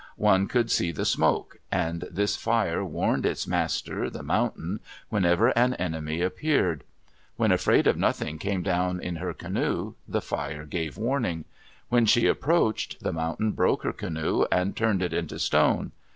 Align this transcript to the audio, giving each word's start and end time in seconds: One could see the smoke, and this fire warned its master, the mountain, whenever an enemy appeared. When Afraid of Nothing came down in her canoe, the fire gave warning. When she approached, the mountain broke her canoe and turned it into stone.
One 0.17 0.47
could 0.47 0.71
see 0.71 0.91
the 0.91 1.05
smoke, 1.05 1.57
and 1.71 2.05
this 2.09 2.35
fire 2.35 2.83
warned 2.83 3.23
its 3.23 3.45
master, 3.45 4.09
the 4.09 4.23
mountain, 4.23 4.79
whenever 5.09 5.49
an 5.49 5.75
enemy 5.75 6.23
appeared. 6.23 6.83
When 7.35 7.51
Afraid 7.51 7.85
of 7.85 7.97
Nothing 7.97 8.39
came 8.39 8.63
down 8.63 8.99
in 8.99 9.17
her 9.17 9.35
canoe, 9.35 9.93
the 10.07 10.19
fire 10.19 10.65
gave 10.65 10.97
warning. 10.97 11.45
When 11.89 12.07
she 12.07 12.25
approached, 12.25 13.01
the 13.03 13.13
mountain 13.13 13.51
broke 13.51 13.83
her 13.83 13.93
canoe 13.93 14.47
and 14.51 14.75
turned 14.75 15.03
it 15.03 15.13
into 15.13 15.37
stone. 15.37 15.91